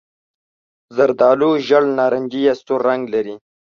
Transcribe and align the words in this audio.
زردالو 0.95 1.49
ژېړ 1.65 1.83
نارنجي 1.97 2.41
یا 2.47 2.53
سور 2.65 2.79
رنګ 2.89 3.03
لري. 3.13 3.35